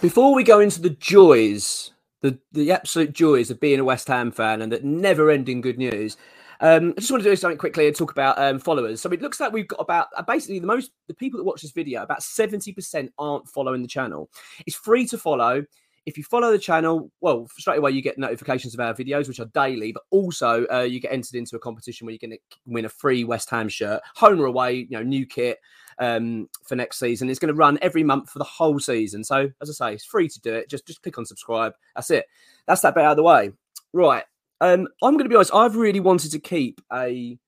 Before 0.00 0.34
we 0.34 0.44
go 0.44 0.60
into 0.60 0.80
the 0.80 0.88
joys, 0.88 1.90
the, 2.22 2.38
the 2.52 2.72
absolute 2.72 3.12
joys 3.12 3.50
of 3.50 3.60
being 3.60 3.78
a 3.80 3.84
West 3.84 4.08
Ham 4.08 4.30
fan 4.30 4.62
and 4.62 4.72
that 4.72 4.82
never 4.82 5.30
ending 5.30 5.60
good 5.60 5.76
news, 5.76 6.16
um, 6.62 6.94
I 6.96 7.00
just 7.00 7.10
want 7.10 7.22
to 7.22 7.28
do 7.28 7.36
something 7.36 7.58
quickly 7.58 7.86
and 7.86 7.94
talk 7.94 8.10
about 8.10 8.38
um, 8.38 8.58
followers. 8.58 9.02
So 9.02 9.10
it 9.10 9.20
looks 9.20 9.40
like 9.40 9.52
we've 9.52 9.68
got 9.68 9.78
about 9.78 10.08
uh, 10.16 10.22
basically 10.22 10.58
the 10.58 10.66
most 10.66 10.92
the 11.08 11.12
people 11.12 11.36
that 11.36 11.44
watch 11.44 11.60
this 11.60 11.72
video, 11.72 12.02
about 12.02 12.20
70% 12.20 13.10
aren't 13.18 13.46
following 13.48 13.82
the 13.82 13.88
channel. 13.88 14.30
It's 14.66 14.74
free 14.74 15.06
to 15.06 15.18
follow. 15.18 15.66
If 16.06 16.16
you 16.16 16.24
follow 16.24 16.50
the 16.50 16.58
channel, 16.58 17.10
well, 17.20 17.46
straight 17.58 17.76
away 17.76 17.90
you 17.90 18.00
get 18.00 18.16
notifications 18.16 18.72
of 18.72 18.80
our 18.80 18.94
videos, 18.94 19.28
which 19.28 19.38
are 19.38 19.50
daily, 19.52 19.92
but 19.92 20.04
also 20.10 20.66
uh, 20.72 20.80
you 20.80 20.98
get 20.98 21.12
entered 21.12 21.34
into 21.34 21.56
a 21.56 21.58
competition 21.58 22.06
where 22.06 22.12
you're 22.12 22.26
going 22.26 22.38
to 22.38 22.58
win 22.64 22.86
a 22.86 22.88
free 22.88 23.24
West 23.24 23.50
Ham 23.50 23.68
shirt, 23.68 24.00
home 24.16 24.40
or 24.40 24.46
away, 24.46 24.86
you 24.88 24.96
know, 24.96 25.02
new 25.02 25.26
kit 25.26 25.58
um, 26.00 26.48
for 26.64 26.74
next 26.74 26.98
season. 26.98 27.30
It's 27.30 27.38
going 27.38 27.52
to 27.52 27.58
run 27.58 27.78
every 27.82 28.02
month 28.02 28.30
for 28.30 28.38
the 28.38 28.44
whole 28.44 28.80
season. 28.80 29.22
So, 29.22 29.50
as 29.62 29.70
I 29.70 29.72
say, 29.72 29.94
it's 29.94 30.04
free 30.04 30.28
to 30.28 30.40
do 30.40 30.52
it. 30.54 30.68
Just 30.68 30.86
just 30.86 31.02
click 31.02 31.18
on 31.18 31.26
subscribe. 31.26 31.74
That's 31.94 32.10
it. 32.10 32.26
That's 32.66 32.80
that 32.80 32.94
bit 32.94 33.04
out 33.04 33.12
of 33.12 33.16
the 33.18 33.22
way. 33.22 33.52
Right. 33.92 34.24
Um, 34.60 34.88
I'm 35.02 35.14
going 35.14 35.24
to 35.24 35.28
be 35.28 35.36
honest. 35.36 35.54
I've 35.54 35.76
really 35.76 36.00
wanted 36.00 36.32
to 36.32 36.38
keep 36.38 36.80
a 36.92 37.38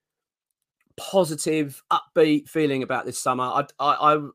positive, 0.97 1.83
upbeat 1.91 2.49
feeling 2.49 2.83
about 2.83 3.07
this 3.07 3.19
summer. 3.19 3.45
I, 3.45 3.67
I, 3.79 4.15
I 4.15 4.29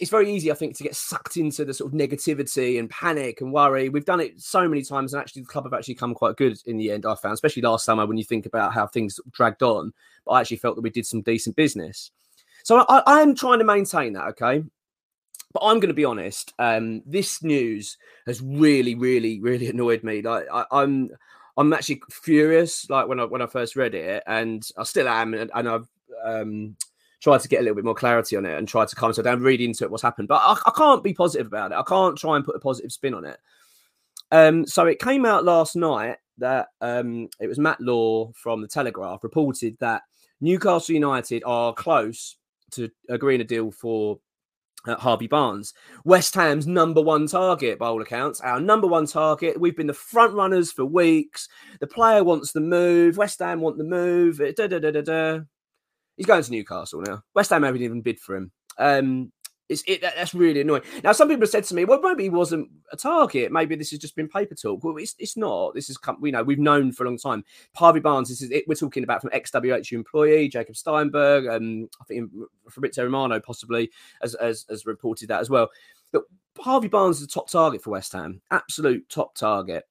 it's, 0.00 0.10
very 0.10 0.32
easy, 0.32 0.50
I 0.50 0.54
think, 0.54 0.76
to 0.76 0.82
get 0.82 0.96
sucked 0.96 1.36
into 1.36 1.64
the 1.64 1.74
sort 1.74 1.92
of 1.92 1.98
negativity 1.98 2.78
and 2.78 2.88
panic 2.88 3.40
and 3.40 3.52
worry. 3.52 3.90
We've 3.90 4.04
done 4.04 4.20
it 4.20 4.40
so 4.40 4.66
many 4.66 4.82
times, 4.82 5.12
and 5.12 5.20
actually, 5.20 5.42
the 5.42 5.48
club 5.48 5.64
have 5.64 5.74
actually 5.74 5.96
come 5.96 6.14
quite 6.14 6.36
good 6.36 6.58
in 6.66 6.78
the 6.78 6.90
end. 6.90 7.04
I 7.04 7.14
found, 7.16 7.34
especially 7.34 7.62
last 7.62 7.84
summer, 7.84 8.06
when 8.06 8.16
you 8.16 8.24
think 8.24 8.46
about 8.46 8.72
how 8.72 8.86
things 8.86 9.20
dragged 9.30 9.62
on. 9.62 9.92
But 10.24 10.32
I 10.32 10.40
actually 10.40 10.56
felt 10.56 10.76
that 10.76 10.82
we 10.82 10.90
did 10.90 11.06
some 11.06 11.20
decent 11.20 11.54
business. 11.54 12.10
So 12.64 12.84
I, 12.88 13.02
I 13.06 13.20
am 13.20 13.34
trying 13.34 13.58
to 13.58 13.64
maintain 13.64 14.14
that, 14.14 14.28
okay? 14.28 14.64
But 15.52 15.60
I'm 15.62 15.80
going 15.80 15.88
to 15.88 15.94
be 15.94 16.06
honest. 16.06 16.54
Um, 16.58 17.02
this 17.04 17.42
news 17.42 17.98
has 18.26 18.40
really, 18.40 18.94
really, 18.94 19.38
really 19.38 19.68
annoyed 19.70 20.02
me. 20.02 20.22
Like 20.22 20.46
I, 20.52 20.64
I'm, 20.72 21.10
I'm 21.58 21.72
actually 21.74 22.02
furious. 22.10 22.88
Like 22.88 23.06
when 23.06 23.20
I 23.20 23.26
when 23.26 23.42
I 23.42 23.46
first 23.46 23.76
read 23.76 23.94
it, 23.94 24.22
and 24.26 24.66
I 24.78 24.84
still 24.84 25.06
am, 25.06 25.34
and, 25.34 25.50
and 25.54 25.68
I've 25.68 25.88
um, 26.24 26.76
tried 27.20 27.40
to 27.40 27.48
get 27.48 27.60
a 27.60 27.62
little 27.62 27.76
bit 27.76 27.84
more 27.84 27.94
clarity 27.94 28.34
on 28.34 28.46
it 28.46 28.56
and 28.56 28.66
tried 28.66 28.88
to 28.88 28.96
calm 28.96 29.12
down, 29.12 29.42
read 29.42 29.60
into 29.60 29.84
it 29.84 29.90
what's 29.90 30.02
happened. 30.02 30.28
But 30.28 30.40
I, 30.42 30.56
I, 30.64 30.72
can't 30.74 31.04
be 31.04 31.12
positive 31.12 31.46
about 31.46 31.70
it. 31.70 31.76
I 31.76 31.82
can't 31.82 32.16
try 32.16 32.36
and 32.36 32.44
put 32.44 32.56
a 32.56 32.60
positive 32.60 32.92
spin 32.92 33.14
on 33.14 33.26
it. 33.26 33.38
Um, 34.32 34.66
so 34.66 34.86
it 34.86 34.98
came 34.98 35.26
out 35.26 35.44
last 35.44 35.76
night 35.76 36.16
that 36.38 36.68
um, 36.80 37.28
it 37.38 37.46
was 37.46 37.58
Matt 37.58 37.80
Law 37.80 38.32
from 38.34 38.62
the 38.62 38.68
Telegraph 38.68 39.22
reported 39.22 39.76
that 39.80 40.02
Newcastle 40.40 40.94
United 40.94 41.42
are 41.44 41.74
close 41.74 42.36
to 42.72 42.90
agreeing 43.08 43.40
a 43.40 43.44
deal 43.44 43.70
for 43.70 44.18
uh, 44.86 44.96
Harvey 44.96 45.26
Barnes. 45.26 45.72
West 46.04 46.34
Ham's 46.34 46.66
number 46.66 47.00
one 47.00 47.26
target, 47.26 47.78
by 47.78 47.86
all 47.86 48.02
accounts, 48.02 48.40
our 48.40 48.60
number 48.60 48.86
one 48.86 49.06
target. 49.06 49.58
We've 49.58 49.76
been 49.76 49.86
the 49.86 49.94
front 49.94 50.34
runners 50.34 50.72
for 50.72 50.84
weeks. 50.84 51.48
The 51.80 51.86
player 51.86 52.22
wants 52.24 52.52
the 52.52 52.60
move. 52.60 53.16
West 53.16 53.38
Ham 53.40 53.60
want 53.60 53.78
the 53.78 53.84
move. 53.84 54.38
Da, 54.38 54.66
da, 54.66 54.78
da, 54.78 54.90
da, 54.90 55.00
da. 55.00 55.40
He's 56.16 56.26
going 56.26 56.42
to 56.42 56.50
Newcastle 56.50 57.02
now. 57.02 57.22
West 57.34 57.50
Ham 57.50 57.62
haven't 57.62 57.82
even 57.82 58.02
bid 58.02 58.20
for 58.20 58.36
him. 58.36 58.52
Um, 58.78 59.32
it's 59.68 59.82
it, 59.86 60.02
that's 60.02 60.34
really 60.34 60.60
annoying. 60.60 60.82
Now, 61.02 61.12
some 61.12 61.28
people 61.28 61.42
have 61.42 61.50
said 61.50 61.64
to 61.64 61.74
me, 61.74 61.86
"Well, 61.86 62.00
maybe 62.02 62.24
he 62.24 62.28
wasn't 62.28 62.70
a 62.92 62.96
target. 62.96 63.50
Maybe 63.50 63.74
this 63.76 63.90
has 63.90 63.98
just 63.98 64.14
been 64.14 64.28
paper 64.28 64.54
talk." 64.54 64.84
Well, 64.84 64.96
it's, 64.98 65.14
it's 65.18 65.36
not. 65.36 65.74
This 65.74 65.88
is 65.88 65.98
we 66.20 66.30
know 66.30 66.42
we've 66.42 66.58
known 66.58 66.92
for 66.92 67.04
a 67.04 67.08
long 67.08 67.16
time. 67.16 67.44
Harvey 67.74 68.00
Barnes. 68.00 68.28
This 68.28 68.42
is 68.42 68.50
it, 68.50 68.64
we're 68.68 68.74
talking 68.74 69.04
about 69.04 69.22
from 69.22 69.30
XWHU 69.30 69.92
employee 69.92 70.48
Jacob 70.48 70.76
Steinberg. 70.76 71.46
Um, 71.46 71.88
I 72.00 72.04
think 72.04 72.30
Fabrizio 72.68 73.04
Romano 73.04 73.40
possibly 73.40 73.90
has, 74.20 74.36
has, 74.38 74.66
has 74.68 74.84
reported 74.84 75.28
that 75.28 75.40
as 75.40 75.48
well. 75.48 75.70
But 76.12 76.24
Harvey 76.58 76.88
Barnes 76.88 77.18
is 77.18 77.24
a 77.24 77.28
top 77.28 77.48
target 77.48 77.82
for 77.82 77.90
West 77.90 78.12
Ham. 78.12 78.42
Absolute 78.50 79.08
top 79.08 79.34
target. 79.34 79.84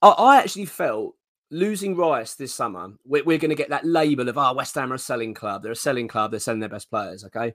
I, 0.00 0.10
I 0.10 0.36
actually 0.38 0.66
felt 0.66 1.16
losing 1.50 1.96
Rice 1.96 2.34
this 2.34 2.54
summer, 2.54 2.90
we're, 3.04 3.24
we're 3.24 3.38
going 3.38 3.50
to 3.50 3.56
get 3.56 3.70
that 3.70 3.84
label 3.84 4.28
of, 4.28 4.36
our 4.36 4.52
oh, 4.52 4.56
West 4.56 4.74
Ham 4.76 4.92
are 4.92 4.96
a 4.96 4.98
selling 4.98 5.32
club. 5.32 5.62
They're 5.62 5.72
a 5.72 5.76
selling 5.76 6.08
club. 6.08 6.30
They're 6.30 6.40
selling 6.40 6.60
their 6.60 6.68
best 6.68 6.90
players. 6.90 7.24
Okay 7.24 7.54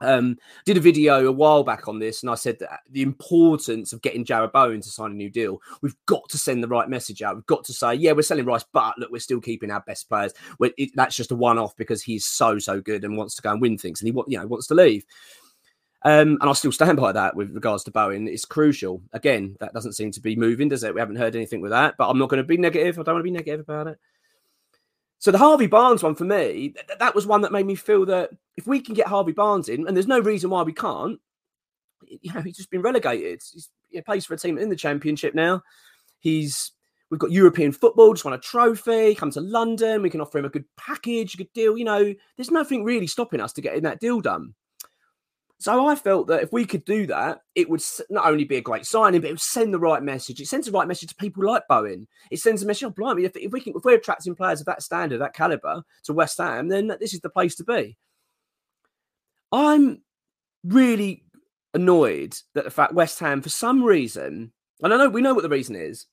um, 0.00 0.36
did 0.64 0.76
a 0.76 0.80
video 0.80 1.26
a 1.26 1.32
while 1.32 1.64
back 1.64 1.88
on 1.88 1.98
this, 1.98 2.22
and 2.22 2.30
I 2.30 2.34
said 2.34 2.58
that 2.60 2.80
the 2.90 3.02
importance 3.02 3.92
of 3.92 4.02
getting 4.02 4.24
Jarrod 4.24 4.52
Bowen 4.52 4.80
to 4.80 4.88
sign 4.88 5.12
a 5.12 5.14
new 5.14 5.30
deal. 5.30 5.60
We've 5.80 5.96
got 6.06 6.28
to 6.30 6.38
send 6.38 6.62
the 6.62 6.68
right 6.68 6.88
message 6.88 7.22
out. 7.22 7.36
We've 7.36 7.46
got 7.46 7.64
to 7.64 7.72
say, 7.72 7.94
yeah, 7.94 8.12
we're 8.12 8.22
selling 8.22 8.44
Rice, 8.44 8.64
but 8.72 8.98
look, 8.98 9.10
we're 9.10 9.20
still 9.20 9.40
keeping 9.40 9.70
our 9.70 9.82
best 9.86 10.08
players. 10.08 10.32
It, 10.60 10.90
that's 10.94 11.16
just 11.16 11.30
a 11.30 11.36
one-off 11.36 11.76
because 11.76 12.02
he's 12.02 12.26
so 12.26 12.58
so 12.58 12.80
good 12.80 13.04
and 13.04 13.16
wants 13.16 13.36
to 13.36 13.42
go 13.42 13.52
and 13.52 13.60
win 13.60 13.78
things, 13.78 14.00
and 14.00 14.08
he 14.08 14.22
you 14.26 14.38
know 14.38 14.46
wants 14.46 14.66
to 14.68 14.74
leave. 14.74 15.04
Um, 16.04 16.38
and 16.40 16.50
I 16.50 16.52
still 16.54 16.72
stand 16.72 16.98
by 16.98 17.12
that 17.12 17.36
with 17.36 17.54
regards 17.54 17.84
to 17.84 17.92
Bowen. 17.92 18.26
It's 18.26 18.44
crucial. 18.44 19.02
Again, 19.12 19.56
that 19.60 19.72
doesn't 19.72 19.92
seem 19.92 20.10
to 20.12 20.20
be 20.20 20.34
moving, 20.34 20.68
does 20.68 20.82
it? 20.82 20.94
We 20.94 21.00
haven't 21.00 21.16
heard 21.16 21.36
anything 21.36 21.60
with 21.60 21.70
that, 21.70 21.94
but 21.96 22.08
I'm 22.08 22.18
not 22.18 22.28
going 22.28 22.42
to 22.42 22.46
be 22.46 22.56
negative. 22.56 22.98
I 22.98 23.02
don't 23.02 23.14
want 23.14 23.24
to 23.24 23.30
be 23.30 23.30
negative 23.30 23.60
about 23.60 23.86
it. 23.86 23.98
So 25.22 25.30
the 25.30 25.38
Harvey 25.38 25.68
Barnes 25.68 26.02
one 26.02 26.16
for 26.16 26.24
me, 26.24 26.70
th- 26.70 26.98
that 26.98 27.14
was 27.14 27.28
one 27.28 27.42
that 27.42 27.52
made 27.52 27.64
me 27.64 27.76
feel 27.76 28.04
that 28.06 28.30
if 28.56 28.66
we 28.66 28.80
can 28.80 28.92
get 28.92 29.06
Harvey 29.06 29.30
Barnes 29.30 29.68
in, 29.68 29.86
and 29.86 29.96
there's 29.96 30.08
no 30.08 30.18
reason 30.18 30.50
why 30.50 30.64
we 30.64 30.72
can't, 30.72 31.20
you 32.08 32.34
know, 32.34 32.40
he's 32.40 32.56
just 32.56 32.72
been 32.72 32.82
relegated. 32.82 33.40
He's, 33.52 33.70
he 33.88 34.00
plays 34.00 34.26
for 34.26 34.34
a 34.34 34.36
team 34.36 34.58
in 34.58 34.68
the 34.68 34.74
Championship 34.74 35.32
now. 35.32 35.62
He's 36.18 36.72
we've 37.08 37.20
got 37.20 37.30
European 37.30 37.70
football, 37.70 38.14
just 38.14 38.24
won 38.24 38.34
a 38.34 38.38
trophy, 38.38 39.14
come 39.14 39.30
to 39.30 39.40
London, 39.40 40.02
we 40.02 40.10
can 40.10 40.20
offer 40.20 40.38
him 40.38 40.44
a 40.44 40.48
good 40.48 40.64
package, 40.76 41.34
a 41.34 41.36
good 41.36 41.52
deal. 41.52 41.78
You 41.78 41.84
know, 41.84 42.12
there's 42.36 42.50
nothing 42.50 42.82
really 42.82 43.06
stopping 43.06 43.40
us 43.40 43.52
to 43.52 43.60
getting 43.60 43.84
that 43.84 44.00
deal 44.00 44.20
done. 44.20 44.54
So 45.62 45.86
I 45.86 45.94
felt 45.94 46.26
that 46.26 46.42
if 46.42 46.52
we 46.52 46.64
could 46.64 46.84
do 46.84 47.06
that, 47.06 47.42
it 47.54 47.70
would 47.70 47.80
not 48.10 48.26
only 48.26 48.42
be 48.42 48.56
a 48.56 48.60
great 48.60 48.84
signing, 48.84 49.20
but 49.20 49.28
it 49.28 49.34
would 49.34 49.40
send 49.40 49.72
the 49.72 49.78
right 49.78 50.02
message. 50.02 50.40
It 50.40 50.48
sends 50.48 50.66
the 50.66 50.72
right 50.72 50.88
message 50.88 51.10
to 51.10 51.14
people 51.14 51.46
like 51.46 51.68
Bowen. 51.68 52.08
It 52.32 52.40
sends 52.40 52.64
a 52.64 52.66
message, 52.66 52.82
oh, 52.82 52.90
blimey, 52.90 53.22
if, 53.26 53.36
if, 53.36 53.52
we 53.52 53.60
can, 53.60 53.74
if 53.76 53.84
we're 53.84 53.94
attracting 53.94 54.34
players 54.34 54.58
of 54.58 54.66
that 54.66 54.82
standard, 54.82 55.20
that 55.20 55.34
caliber 55.34 55.84
to 56.02 56.12
West 56.12 56.38
Ham, 56.38 56.66
then 56.66 56.88
this 56.98 57.14
is 57.14 57.20
the 57.20 57.30
place 57.30 57.54
to 57.54 57.64
be. 57.64 57.96
I'm 59.52 60.02
really 60.64 61.26
annoyed 61.74 62.34
that 62.54 62.64
the 62.64 62.70
fact 62.72 62.94
West 62.94 63.20
Ham, 63.20 63.40
for 63.40 63.48
some 63.48 63.84
reason, 63.84 64.50
and 64.82 64.92
I 64.92 64.96
know 64.96 65.10
we 65.10 65.22
know 65.22 65.32
what 65.32 65.44
the 65.44 65.48
reason 65.48 65.76
is, 65.76 66.06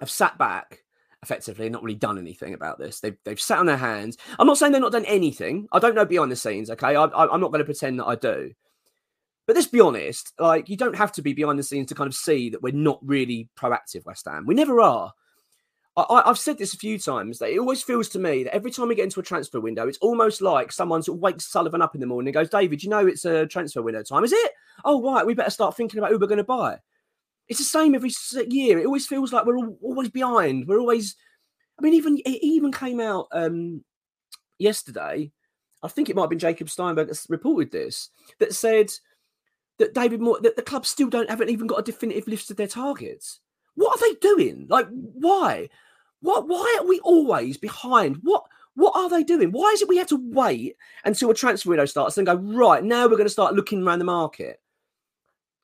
have 0.00 0.10
sat 0.10 0.36
back 0.36 0.80
effectively 1.22 1.70
not 1.70 1.82
really 1.82 1.96
done 1.96 2.18
anything 2.18 2.52
about 2.52 2.78
this. 2.78 3.00
They've, 3.00 3.16
they've 3.24 3.40
sat 3.40 3.60
on 3.60 3.64
their 3.64 3.78
hands. 3.78 4.18
I'm 4.38 4.46
not 4.46 4.58
saying 4.58 4.72
they've 4.72 4.80
not 4.82 4.92
done 4.92 5.06
anything. 5.06 5.68
I 5.72 5.78
don't 5.78 5.94
know 5.94 6.04
behind 6.04 6.30
the 6.30 6.36
scenes, 6.36 6.68
okay? 6.68 6.96
I, 6.96 7.04
I, 7.04 7.32
I'm 7.32 7.40
not 7.40 7.50
going 7.50 7.60
to 7.60 7.64
pretend 7.64 7.98
that 7.98 8.04
I 8.04 8.16
do. 8.16 8.52
But 9.46 9.56
let's 9.56 9.68
be 9.68 9.80
honest, 9.80 10.32
like 10.38 10.68
you 10.68 10.76
don't 10.76 10.96
have 10.96 11.12
to 11.12 11.22
be 11.22 11.34
behind 11.34 11.58
the 11.58 11.62
scenes 11.62 11.88
to 11.88 11.94
kind 11.94 12.08
of 12.08 12.14
see 12.14 12.50
that 12.50 12.62
we're 12.62 12.72
not 12.72 12.98
really 13.02 13.48
proactive, 13.58 14.06
West 14.06 14.26
Ham. 14.26 14.46
We 14.46 14.54
never 14.54 14.80
are. 14.80 15.12
I, 15.96 16.24
have 16.26 16.38
said 16.38 16.58
this 16.58 16.74
a 16.74 16.78
few 16.78 16.98
times 16.98 17.38
that 17.38 17.50
it 17.50 17.58
always 17.58 17.82
feels 17.82 18.08
to 18.10 18.18
me 18.18 18.42
that 18.44 18.54
every 18.54 18.72
time 18.72 18.88
we 18.88 18.96
get 18.96 19.04
into 19.04 19.20
a 19.20 19.24
transfer 19.24 19.60
window, 19.60 19.86
it's 19.86 19.98
almost 19.98 20.42
like 20.42 20.72
someone 20.72 21.04
sort 21.04 21.18
of 21.18 21.22
wakes 21.22 21.46
Sullivan 21.46 21.82
up 21.82 21.94
in 21.94 22.00
the 22.00 22.06
morning 22.06 22.28
and 22.28 22.34
goes, 22.34 22.50
David, 22.50 22.82
you 22.82 22.90
know 22.90 23.06
it's 23.06 23.24
a 23.24 23.46
transfer 23.46 23.80
window 23.80 24.02
time, 24.02 24.24
is 24.24 24.32
it? 24.32 24.52
Oh, 24.84 25.00
right, 25.02 25.24
we 25.24 25.34
better 25.34 25.50
start 25.50 25.76
thinking 25.76 25.98
about 25.98 26.10
who 26.10 26.18
we're 26.18 26.26
going 26.26 26.38
to 26.38 26.44
buy. 26.44 26.80
It's 27.46 27.60
the 27.60 27.64
same 27.64 27.94
every 27.94 28.10
year. 28.48 28.80
It 28.80 28.86
always 28.86 29.06
feels 29.06 29.32
like 29.32 29.46
we're 29.46 29.68
always 29.82 30.10
behind. 30.10 30.66
We're 30.66 30.80
always, 30.80 31.14
I 31.78 31.82
mean, 31.82 31.94
even 31.94 32.18
it 32.18 32.42
even 32.42 32.72
came 32.72 32.98
out 32.98 33.28
um, 33.30 33.84
yesterday. 34.58 35.30
I 35.82 35.88
think 35.88 36.08
it 36.08 36.16
might 36.16 36.22
have 36.22 36.30
been 36.30 36.38
Jacob 36.40 36.70
Steinberg 36.70 37.08
that 37.08 37.24
reported 37.28 37.70
this 37.70 38.10
that 38.40 38.54
said 38.54 38.90
that 39.78 39.94
David 39.94 40.20
Moore 40.20 40.38
that 40.42 40.56
the 40.56 40.62
club 40.62 40.86
still 40.86 41.08
don't 41.08 41.30
haven't 41.30 41.50
even 41.50 41.66
got 41.66 41.80
a 41.80 41.82
definitive 41.82 42.28
list 42.28 42.50
of 42.50 42.56
their 42.56 42.68
targets. 42.68 43.40
What 43.74 43.96
are 43.96 44.08
they 44.08 44.14
doing? 44.20 44.66
Like, 44.68 44.86
why? 44.90 45.68
What? 46.20 46.48
Why 46.48 46.78
are 46.80 46.86
we 46.86 47.00
always 47.00 47.56
behind? 47.56 48.18
What? 48.22 48.44
What 48.76 48.96
are 48.96 49.08
they 49.08 49.22
doing? 49.22 49.52
Why 49.52 49.70
is 49.72 49.82
it 49.82 49.88
we 49.88 49.98
have 49.98 50.08
to 50.08 50.30
wait 50.32 50.76
until 51.04 51.30
a 51.30 51.34
transfer 51.34 51.70
window 51.70 51.84
starts 51.84 52.18
and 52.18 52.26
go 52.26 52.34
right 52.34 52.82
now? 52.82 53.04
We're 53.04 53.10
going 53.10 53.24
to 53.24 53.30
start 53.30 53.54
looking 53.54 53.82
around 53.82 54.00
the 54.00 54.04
market. 54.04 54.60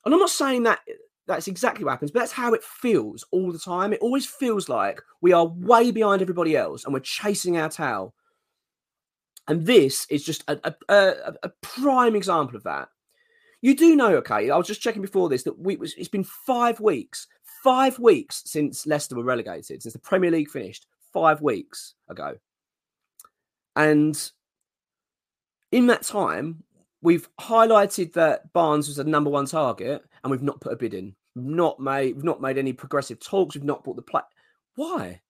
And 0.05 0.15
I'm 0.15 0.21
not 0.21 0.31
saying 0.31 0.63
that 0.63 0.81
that's 1.27 1.49
exactly 1.49 1.85
what 1.85 1.93
happens, 1.93 2.11
but 2.11 2.21
that's 2.21 2.33
how 2.33 2.55
it 2.55 2.65
feels 2.65 3.25
all 3.31 3.53
the 3.53 3.59
time. 3.59 3.93
It 3.93 4.01
always 4.01 4.27
feels 4.27 4.69
like 4.69 5.01
we 5.21 5.33
are 5.33 5.47
way 5.47 5.91
behind 5.91 6.23
everybody 6.23 6.57
else 6.57 6.85
and 6.85 6.95
we're 6.95 7.01
chasing 7.01 7.57
our 7.57 7.69
tail. 7.69 8.15
And 9.49 9.67
this 9.67 10.07
is 10.11 10.25
just 10.25 10.45
a, 10.49 10.59
a, 10.65 10.75
a, 10.89 11.35
a 11.43 11.49
prime 11.63 12.15
example 12.15 12.57
of 12.57 12.63
that. 12.65 12.89
You 13.63 13.77
do 13.77 13.95
know, 13.95 14.17
okay? 14.17 14.51
I 14.51 14.57
was 14.57 14.67
just 14.67 14.81
checking 14.81 15.03
before 15.03 15.29
this 15.29 15.43
that 15.43 15.59
we 15.59 15.77
it's 15.77 16.09
been 16.09 16.25
five 16.25 16.81
weeks, 16.81 17.27
five 17.63 17.99
weeks 17.99 18.43
since 18.47 18.87
Leicester 18.87 19.17
were 19.17 19.25
relegated, 19.25 19.83
since 19.83 19.93
the 19.93 19.99
Premier 19.99 20.31
League 20.31 20.49
finished, 20.49 20.87
five 21.13 21.43
weeks 21.43 21.95
ago. 22.09 22.37
And 23.77 24.31
in 25.73 25.87
that 25.89 26.03
time, 26.03 26.65
we've 27.03 27.29
highlighted 27.39 28.15
that 28.15 28.53
Barnes 28.53 28.89
was 28.89 28.99
a 28.99 29.05
number 29.05 29.31
one 29.31 29.47
target, 29.47 30.03
and 30.23 30.31
we've 30.31 30.43
not 30.43 30.61
put 30.61 30.73
a 30.73 30.77
bid 30.77 30.95
in. 30.95 31.15
Not 31.37 31.79
made 31.79 32.17
we've 32.17 32.25
not 32.25 32.41
made 32.41 32.59
any 32.59 32.73
progressive 32.73 33.21
talks. 33.21 33.55
We've 33.55 33.65
not 33.65 33.85
bought 33.85 33.97
the 33.97 34.03
play. 34.03 34.23
Why? 34.75 35.21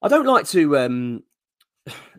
I 0.00 0.08
don't 0.08 0.26
like 0.26 0.48
to 0.48 0.78
um 0.78 1.22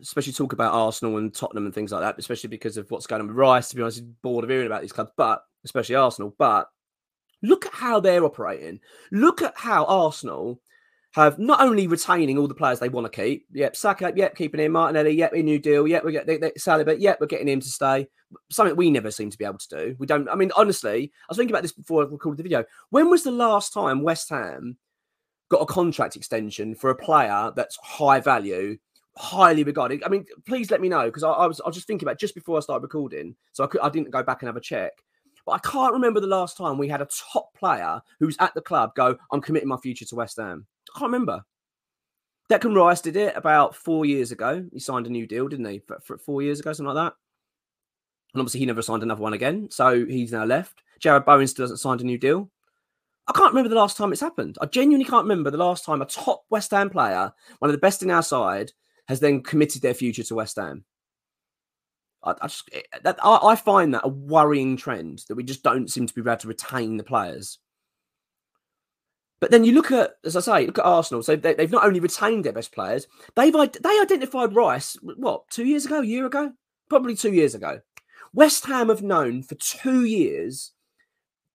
especially 0.00 0.32
talk 0.32 0.52
about 0.52 0.74
Arsenal 0.74 1.16
and 1.16 1.34
Tottenham 1.34 1.64
and 1.64 1.74
things 1.74 1.92
like 1.92 2.02
that, 2.02 2.18
especially 2.18 2.48
because 2.48 2.76
of 2.76 2.90
what's 2.90 3.06
going 3.06 3.20
on 3.20 3.28
with 3.28 3.36
Rice. 3.36 3.68
To 3.70 3.76
be 3.76 3.82
honest, 3.82 4.04
bored 4.22 4.44
of 4.44 4.50
hearing 4.50 4.66
about 4.66 4.82
these 4.82 4.92
clubs, 4.92 5.12
but 5.16 5.42
especially 5.64 5.96
Arsenal. 5.96 6.34
But 6.38 6.68
look 7.42 7.66
at 7.66 7.72
how 7.72 8.00
they're 8.00 8.24
operating. 8.24 8.80
Look 9.12 9.42
at 9.42 9.54
how 9.56 9.84
Arsenal 9.84 10.60
have 11.14 11.38
not 11.38 11.60
only 11.60 11.86
retaining 11.86 12.36
all 12.36 12.48
the 12.48 12.54
players 12.54 12.80
they 12.80 12.88
want 12.88 13.10
to 13.10 13.22
keep. 13.22 13.46
Yep, 13.52 13.76
Saka, 13.76 14.12
yep, 14.16 14.34
keeping 14.34 14.60
him. 14.60 14.72
Martinelli, 14.72 15.12
yep, 15.12 15.32
a 15.32 15.42
new 15.42 15.60
deal. 15.60 15.86
Yep, 15.86 16.04
we 16.04 16.12
get 16.12 16.26
they, 16.26 16.38
Saliba, 16.58 16.96
yep, 16.98 17.18
we're 17.20 17.28
getting 17.28 17.48
him 17.48 17.60
to 17.60 17.68
stay. 17.68 18.08
Something 18.50 18.74
we 18.74 18.90
never 18.90 19.12
seem 19.12 19.30
to 19.30 19.38
be 19.38 19.44
able 19.44 19.58
to 19.58 19.68
do. 19.68 19.96
We 19.98 20.06
don't. 20.06 20.28
I 20.28 20.34
mean, 20.34 20.50
honestly, 20.56 21.12
I 21.22 21.26
was 21.28 21.38
thinking 21.38 21.54
about 21.54 21.62
this 21.62 21.72
before 21.72 22.02
I 22.02 22.06
recorded 22.06 22.38
the 22.38 22.42
video. 22.42 22.64
When 22.90 23.10
was 23.10 23.22
the 23.22 23.30
last 23.30 23.72
time 23.72 24.02
West 24.02 24.28
Ham 24.30 24.76
got 25.50 25.62
a 25.62 25.66
contract 25.66 26.16
extension 26.16 26.74
for 26.74 26.90
a 26.90 26.96
player 26.96 27.52
that's 27.54 27.76
high 27.76 28.18
value 28.18 28.76
highly 29.16 29.64
regarded. 29.64 30.02
I 30.04 30.08
mean, 30.08 30.26
please 30.46 30.70
let 30.70 30.80
me 30.80 30.88
know 30.88 31.06
because 31.06 31.22
I, 31.22 31.30
I, 31.30 31.46
was 31.46 31.60
I 31.60 31.68
was 31.68 31.76
just 31.76 31.86
thinking 31.86 32.06
about 32.06 32.18
just 32.18 32.34
before 32.34 32.56
I 32.56 32.60
started 32.60 32.82
recording, 32.82 33.36
so 33.52 33.64
I 33.64 33.66
could 33.66 33.80
I 33.80 33.88
didn't 33.88 34.10
go 34.10 34.22
back 34.22 34.42
and 34.42 34.48
have 34.48 34.56
a 34.56 34.60
check. 34.60 34.92
But 35.46 35.52
I 35.52 35.58
can't 35.58 35.92
remember 35.92 36.20
the 36.20 36.26
last 36.26 36.56
time 36.56 36.78
we 36.78 36.88
had 36.88 37.02
a 37.02 37.08
top 37.32 37.52
player 37.54 38.00
who's 38.18 38.36
at 38.40 38.54
the 38.54 38.60
club 38.60 38.94
go, 38.94 39.16
"I'm 39.30 39.40
committing 39.40 39.68
my 39.68 39.76
future 39.76 40.04
to 40.06 40.14
West 40.16 40.38
Ham." 40.38 40.66
I 40.94 40.98
can't 40.98 41.12
remember. 41.12 41.44
Declan 42.50 42.76
Rice 42.76 43.00
did 43.00 43.16
it 43.16 43.36
about 43.36 43.74
four 43.74 44.04
years 44.04 44.30
ago. 44.30 44.66
He 44.72 44.78
signed 44.78 45.06
a 45.06 45.10
new 45.10 45.26
deal, 45.26 45.48
didn't 45.48 45.64
he? 45.64 45.78
For, 45.78 45.98
for 46.04 46.18
four 46.18 46.42
years 46.42 46.60
ago, 46.60 46.72
something 46.72 46.94
like 46.94 47.06
that. 47.06 47.14
And 48.34 48.40
obviously, 48.40 48.60
he 48.60 48.66
never 48.66 48.82
signed 48.82 49.02
another 49.02 49.22
one 49.22 49.32
again, 49.32 49.68
so 49.70 50.04
he's 50.04 50.32
now 50.32 50.44
left. 50.44 50.82
Jarrod 51.00 51.24
Bowen 51.24 51.46
still 51.46 51.64
hasn't 51.64 51.80
signed 51.80 52.00
a 52.00 52.04
new 52.04 52.18
deal. 52.18 52.50
I 53.26 53.32
can't 53.32 53.52
remember 53.52 53.70
the 53.70 53.80
last 53.80 53.96
time 53.96 54.12
it's 54.12 54.20
happened. 54.20 54.58
I 54.60 54.66
genuinely 54.66 55.08
can't 55.08 55.24
remember 55.24 55.50
the 55.50 55.56
last 55.56 55.84
time 55.84 56.02
a 56.02 56.06
top 56.06 56.44
West 56.50 56.70
Ham 56.72 56.90
player, 56.90 57.32
one 57.60 57.70
of 57.70 57.72
the 57.72 57.78
best 57.78 58.02
in 58.02 58.10
our 58.10 58.22
side, 58.22 58.72
has 59.08 59.20
then 59.20 59.42
committed 59.42 59.82
their 59.82 59.94
future 59.94 60.22
to 60.24 60.34
West 60.34 60.56
Ham. 60.56 60.84
I, 62.22 62.34
I 62.40 62.46
just 62.46 62.68
eh, 62.72 62.80
that, 63.02 63.18
I, 63.22 63.38
I, 63.42 63.56
find 63.56 63.94
that 63.94 64.04
a 64.04 64.08
worrying 64.08 64.76
trend 64.76 65.24
that 65.28 65.34
we 65.34 65.44
just 65.44 65.62
don't 65.62 65.90
seem 65.90 66.06
to 66.06 66.14
be 66.14 66.20
able 66.20 66.36
to 66.36 66.48
retain 66.48 66.96
the 66.96 67.04
players. 67.04 67.58
But 69.40 69.50
then 69.50 69.64
you 69.64 69.72
look 69.72 69.92
at, 69.92 70.14
as 70.24 70.36
I 70.36 70.40
say, 70.40 70.66
look 70.66 70.78
at 70.78 70.86
Arsenal. 70.86 71.22
So 71.22 71.36
they, 71.36 71.54
have 71.58 71.70
not 71.70 71.84
only 71.84 72.00
retained 72.00 72.44
their 72.44 72.52
best 72.52 72.72
players, 72.72 73.06
they've 73.36 73.52
they 73.52 74.00
identified 74.00 74.54
Rice 74.54 74.96
what 75.02 75.48
two 75.50 75.64
years 75.64 75.84
ago, 75.84 76.00
a 76.00 76.06
year 76.06 76.24
ago, 76.24 76.52
probably 76.88 77.14
two 77.14 77.32
years 77.32 77.54
ago. 77.54 77.80
West 78.32 78.64
Ham 78.66 78.88
have 78.88 79.02
known 79.02 79.42
for 79.42 79.54
two 79.56 80.04
years 80.04 80.72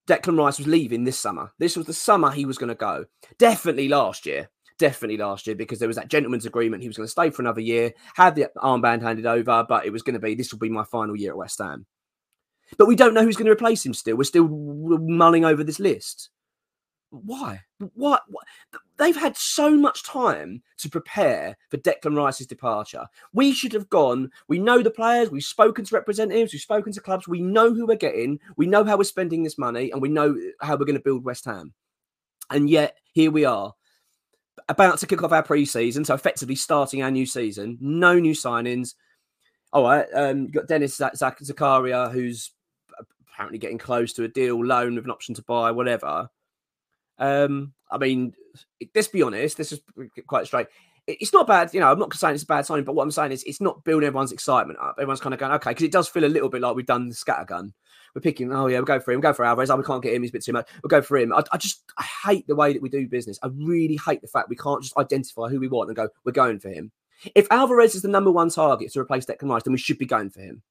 Declan 0.10 0.40
Rice 0.40 0.58
was 0.58 0.68
leaving 0.68 1.04
this 1.04 1.20
summer. 1.20 1.52
This 1.60 1.78
was 1.78 1.86
the 1.86 1.94
summer 1.94 2.32
he 2.32 2.46
was 2.46 2.58
going 2.58 2.70
to 2.70 2.76
go. 2.76 3.06
Definitely 3.38 3.88
last 3.90 4.26
year 4.26 4.50
definitely 4.80 5.18
last 5.18 5.46
year 5.46 5.56
because 5.56 5.78
there 5.78 5.88
was 5.88 5.98
that 5.98 6.10
gentleman's 6.10 6.48
agreement. 6.48 6.82
He 6.82 6.90
was 6.90 6.98
going 6.98 7.06
to 7.06 7.12
stay 7.12 7.30
for 7.30 7.44
another 7.44 7.62
year, 7.62 7.94
had 8.16 8.34
the 8.34 8.50
armband 8.58 9.04
handed 9.04 9.28
over, 9.28 9.64
but 9.70 9.86
it 9.86 9.92
was 9.92 10.02
going 10.02 10.16
to 10.16 10.20
be 10.20 10.34
this 10.34 10.52
will 10.52 10.60
be 10.60 10.70
my 10.70 10.84
final 10.84 11.16
year 11.16 11.32
at 11.32 11.38
West 11.38 11.60
Ham. 11.60 11.86
But 12.78 12.88
we 12.88 12.96
don't 12.96 13.14
know 13.14 13.24
who's 13.24 13.36
going 13.36 13.46
to 13.46 13.52
replace 13.52 13.86
him 13.86 13.94
still. 13.94 14.16
We're 14.16 14.24
still 14.24 14.48
mulling 14.48 15.46
over 15.46 15.64
this 15.64 15.80
list. 15.80 16.30
Why? 17.12 17.62
What? 17.96 18.22
They've 18.98 19.16
had 19.16 19.36
so 19.36 19.76
much 19.76 20.04
time 20.04 20.62
to 20.78 20.90
prepare 20.90 21.58
for 21.70 21.78
Declan 21.78 22.16
Rice's 22.16 22.46
departure. 22.46 23.08
We 23.34 23.52
should 23.52 23.74
have 23.74 23.90
gone. 23.90 24.30
We 24.48 24.60
know 24.60 24.84
the 24.84 24.92
players. 24.92 25.32
We've 25.32 25.44
spoken 25.44 25.86
to 25.86 25.96
representatives. 25.96 26.54
We've 26.54 26.62
spoken 26.62 26.94
to 26.94 27.02
clubs. 27.02 27.28
We 27.28 27.42
know 27.42 27.74
who 27.74 27.88
we're 27.88 27.96
getting. 27.96 28.40
We 28.58 28.68
know 28.68 28.84
how 28.84 28.98
we're 28.98 29.06
spending 29.06 29.42
this 29.42 29.58
money, 29.58 29.90
and 29.90 30.02
we 30.02 30.10
know 30.10 30.38
how 30.62 30.76
we're 30.76 30.86
going 30.86 30.98
to 30.98 31.04
build 31.04 31.24
West 31.26 31.46
Ham. 31.46 31.74
And 32.52 32.70
yet 32.70 32.98
here 33.12 33.32
we 33.32 33.46
are, 33.46 33.74
about 34.70 35.00
to 35.00 35.08
kick 35.08 35.24
off 35.24 35.32
our 35.32 35.44
pre-season, 35.44 36.06
so 36.06 36.14
effectively 36.14 36.56
starting 36.56 37.02
our 37.04 37.12
new 37.12 37.26
season. 37.26 37.78
No 37.82 38.20
new 38.20 38.34
signings. 38.34 38.94
All 39.74 39.84
right, 39.84 40.08
um, 40.14 40.48
got 40.48 40.68
Denis 40.68 40.98
Zakaria, 40.98 42.12
who's 42.12 42.52
apparently 43.22 43.60
getting 43.60 43.78
close 43.78 44.14
to 44.14 44.24
a 44.24 44.28
deal, 44.28 44.64
loan 44.64 44.96
with 44.96 45.06
an 45.06 45.12
option 45.12 45.36
to 45.36 45.44
buy, 45.44 45.72
whatever. 45.72 46.30
Um, 47.18 47.74
I 47.92 47.98
mean, 47.98 48.34
let's 48.96 49.08
be 49.08 49.22
honest. 49.22 49.58
This 49.58 49.72
is 49.72 49.82
quite 50.28 50.48
straight. 50.48 50.68
It's 51.08 51.34
not 51.34 51.48
bad, 51.48 51.74
you 51.74 51.80
know. 51.80 51.92
I'm 51.92 52.00
not 52.00 52.14
saying 52.14 52.36
it's 52.36 52.44
a 52.44 52.48
bad 52.48 52.66
signing, 52.66 52.86
but 52.86 52.96
what 52.96 53.04
I'm 53.04 53.12
saying 53.12 53.32
is 53.32 53.44
it's 53.44 53.62
not 53.62 53.84
building 53.84 54.08
everyone's 54.08 54.32
excitement 54.32 54.80
up. 54.80 54.96
Everyone's 54.98 55.22
kind 55.22 55.34
of 55.34 55.40
going, 55.40 55.52
okay, 55.54 55.72
because 55.72 55.84
it 55.84 55.92
does 55.92 56.08
feel 56.08 56.26
a 56.26 56.28
little 56.28 56.50
bit 56.50 56.62
like 56.62 56.76
we've 56.76 56.86
done 56.86 57.10
the 57.10 57.16
scattergun 57.16 57.74
we're 58.14 58.22
picking, 58.22 58.52
oh 58.52 58.68
yeah, 58.68 58.78
we'll 58.78 58.86
go 58.86 59.00
for 59.00 59.12
him, 59.12 59.18
we'll 59.20 59.32
go 59.32 59.34
for 59.34 59.46
Alvarez. 59.46 59.70
Oh, 59.70 59.78
we 59.78 59.84
can't 59.84 60.04
get 60.04 60.14
him, 60.14 60.22
he's 60.22 60.32
a 60.32 60.34
bit 60.34 60.44
too 60.44 60.54
much. 60.54 60.70
We'll 60.84 60.90
go 60.90 61.02
for 61.02 61.18
him. 61.18 61.34
I, 61.34 61.44
I 61.52 61.58
just 61.58 61.84
I 61.98 62.04
hate 62.26 62.48
the 62.48 62.56
way 62.56 62.74
that 62.74 62.82
we 62.82 62.90
do 62.90 63.08
business. 63.08 63.40
I 63.44 63.48
really 63.48 64.00
hate 64.06 64.22
the 64.22 64.28
fact 64.28 64.50
we 64.50 64.56
can't 64.56 64.82
just 64.82 64.98
identify 64.98 65.50
who 65.50 65.60
we 65.60 65.68
want 65.68 65.90
and 65.90 65.96
go, 65.96 66.10
we're 66.24 66.32
going 66.32 66.60
for 66.60 66.70
him. 66.70 66.92
If 67.36 67.48
Alvarez 67.52 67.96
is 67.96 68.02
the 68.02 68.08
number 68.08 68.32
one 68.32 68.50
target 68.50 68.92
to 68.94 69.00
replace 69.00 69.26
Declan 69.26 69.50
Rice, 69.50 69.64
then 69.64 69.74
we 69.74 69.80
should 69.80 69.98
be 69.98 70.06
going 70.06 70.30
for 70.30 70.40
him. 70.40 70.62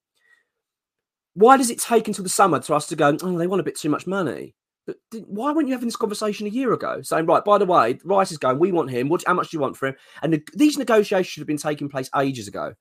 Why 1.35 1.57
does 1.57 1.69
it 1.69 1.79
take 1.79 2.07
until 2.07 2.23
the 2.23 2.29
summer 2.29 2.61
for 2.61 2.73
us 2.73 2.87
to 2.87 2.95
go, 2.95 3.15
oh, 3.21 3.37
they 3.37 3.47
want 3.47 3.59
a 3.59 3.63
bit 3.63 3.77
too 3.77 3.89
much 3.89 4.07
money? 4.07 4.55
But 4.85 4.97
why 5.27 5.51
weren't 5.51 5.67
you 5.67 5.73
having 5.73 5.87
this 5.87 5.95
conversation 5.95 6.47
a 6.47 6.49
year 6.49 6.73
ago? 6.73 7.03
Saying, 7.03 7.27
right, 7.27 7.45
by 7.45 7.59
the 7.59 7.65
way, 7.65 7.99
Rice 8.03 8.31
is 8.31 8.39
going, 8.39 8.57
we 8.57 8.71
want 8.71 8.89
him. 8.89 9.07
What, 9.07 9.23
how 9.27 9.35
much 9.35 9.51
do 9.51 9.57
you 9.57 9.61
want 9.61 9.77
for 9.77 9.87
him? 9.87 9.95
And 10.23 10.33
the, 10.33 10.43
these 10.55 10.77
negotiations 10.77 11.27
should 11.27 11.41
have 11.41 11.47
been 11.47 11.57
taking 11.57 11.87
place 11.87 12.09
ages 12.15 12.47
ago 12.47 12.73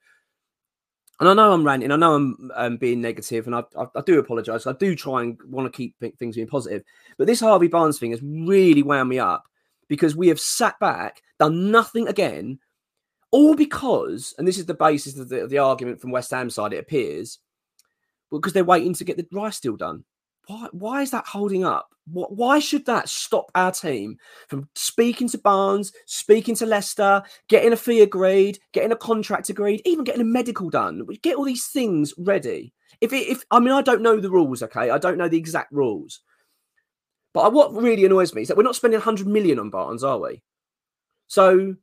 and 1.21 1.29
I 1.29 1.35
know 1.35 1.53
I'm 1.53 1.65
ranting, 1.65 1.91
I 1.91 1.97
know 1.97 2.15
I'm 2.15 2.51
um, 2.55 2.77
being 2.77 3.01
negative, 3.01 3.47
and 3.47 3.57
I, 3.57 3.65
I, 3.77 3.87
I 3.97 4.01
do 4.07 4.19
apologise. 4.19 4.67
I 4.67 4.73
do 4.73 4.95
try 4.95 5.23
and 5.23 5.39
want 5.45 5.73
to 5.73 5.77
keep 5.77 5.97
things 6.19 6.37
being 6.37 6.47
positive, 6.47 6.83
but 7.17 7.27
this 7.27 7.41
Harvey 7.41 7.69
Barnes 7.69 7.99
thing 7.99 8.13
has 8.13 8.23
really 8.23 8.83
wound 8.83 9.09
me 9.09 9.19
up 9.19 9.45
because 9.89 10.15
we 10.15 10.29
have 10.29 10.41
sat 10.41 10.79
back, 10.79 11.23
done 11.39 11.71
nothing 11.71 12.07
again, 12.09 12.59
all 13.31 13.55
because, 13.55 14.35
and 14.39 14.47
this 14.47 14.59
is 14.59 14.67
the 14.67 14.75
basis 14.75 15.19
of 15.19 15.29
the, 15.29 15.47
the 15.47 15.59
argument 15.59 16.01
from 16.01 16.11
West 16.11 16.31
Ham 16.31 16.51
side, 16.51 16.73
it 16.73 16.79
appears, 16.79 17.39
because 18.31 18.53
they're 18.53 18.65
waiting 18.65 18.95
to 18.95 19.05
get 19.05 19.17
the 19.17 19.27
Rice 19.33 19.61
deal 19.61 19.77
done. 19.77 20.05
Why, 20.49 20.69
why 20.73 21.03
is 21.03 21.11
that 21.11 21.27
holding 21.27 21.65
up? 21.65 21.91
Why 22.11 22.59
should 22.59 22.87
that 22.87 23.11
stop 23.11 23.51
our 23.55 23.71
team 23.71 24.17
from 24.49 24.67
speaking 24.75 25.29
to 25.29 25.39
Barnes, 25.39 25.93
speaking 26.07 26.55
to 26.55 26.65
Leicester, 26.65 27.23
getting 27.51 27.75
a 27.75 27.77
fee 27.77 28.01
agreed, 28.01 28.59
getting 28.73 28.93
a 28.93 28.97
contract 28.97 29.51
agreed, 29.51 29.83
even 29.85 30.05
getting 30.05 30.23
a 30.23 30.25
medical 30.25 30.71
done? 30.71 31.05
We 31.07 31.19
get 31.19 31.37
all 31.37 31.45
these 31.45 31.67
things 31.67 32.15
ready. 32.17 32.73
If, 33.03 33.13
it, 33.13 33.29
if 33.29 33.45
I 33.51 33.61
mean, 33.61 33.75
I 33.75 33.83
don't 33.83 34.01
know 34.01 34.21
the 34.21 34.31
rules, 34.31 34.63
okay? 34.63 34.89
I 34.89 34.97
don't 34.97 35.19
know 35.19 35.29
the 35.29 35.37
exact 35.37 35.71
rules. 35.71 36.21
But 37.35 37.53
what 37.53 37.75
really 37.75 38.07
annoys 38.07 38.35
me 38.35 38.41
is 38.41 38.49
that 38.49 38.57
we're 38.57 38.63
not 38.63 38.75
spending 38.75 39.01
100 39.01 39.27
million 39.27 39.59
on 39.59 39.69
Barnes, 39.69 40.03
are 40.03 40.19
we? 40.19 40.43
So 41.27 41.75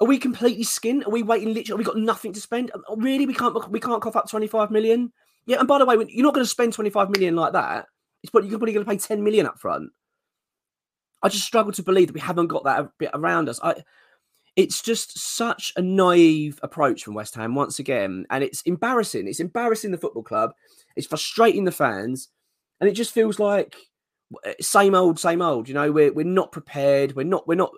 are 0.00 0.06
we 0.06 0.18
completely 0.18 0.64
skint? 0.64 1.06
Are 1.06 1.10
we 1.10 1.22
waiting 1.22 1.54
literally? 1.54 1.78
we 1.78 1.84
got 1.84 1.96
nothing 1.96 2.34
to 2.34 2.40
spend? 2.42 2.70
Really, 2.94 3.24
we 3.24 3.32
can't 3.32 3.70
we 3.70 3.80
can't 3.80 4.02
cough 4.02 4.16
up 4.16 4.28
25 4.28 4.70
million? 4.70 5.14
Yeah, 5.46 5.60
and 5.60 5.66
by 5.66 5.78
the 5.78 5.86
way, 5.86 5.96
you're 6.08 6.22
not 6.22 6.34
going 6.34 6.44
to 6.44 6.50
spend 6.50 6.74
25 6.74 7.08
million 7.08 7.34
like 7.34 7.54
that 7.54 7.86
it's 8.22 8.30
probably 8.30 8.50
you're 8.50 8.58
probably 8.58 8.74
going 8.74 8.84
to 8.84 8.90
pay 8.90 8.98
10 8.98 9.22
million 9.22 9.46
up 9.46 9.58
front. 9.58 9.90
I 11.22 11.28
just 11.28 11.44
struggle 11.44 11.72
to 11.72 11.82
believe 11.82 12.08
that 12.08 12.14
we 12.14 12.20
haven't 12.20 12.48
got 12.48 12.64
that 12.64 12.88
bit 12.98 13.10
around 13.14 13.48
us. 13.48 13.60
I, 13.62 13.82
it's 14.56 14.82
just 14.82 15.18
such 15.18 15.72
a 15.76 15.82
naive 15.82 16.58
approach 16.62 17.04
from 17.04 17.14
West 17.14 17.34
Ham 17.36 17.54
once 17.54 17.78
again, 17.78 18.26
and 18.30 18.44
it's 18.44 18.62
embarrassing. 18.62 19.26
It's 19.26 19.40
embarrassing 19.40 19.92
the 19.92 19.98
football 19.98 20.22
club. 20.22 20.52
It's 20.96 21.06
frustrating 21.06 21.64
the 21.64 21.72
fans, 21.72 22.28
and 22.80 22.88
it 22.90 22.92
just 22.92 23.14
feels 23.14 23.38
like 23.38 23.76
eh, 24.44 24.54
same 24.60 24.94
old, 24.94 25.18
same 25.18 25.40
old. 25.40 25.68
You 25.68 25.74
know, 25.74 25.90
we're 25.90 26.12
we're 26.12 26.26
not 26.26 26.52
prepared. 26.52 27.16
We're 27.16 27.24
not 27.24 27.48
we're 27.48 27.54
not 27.54 27.72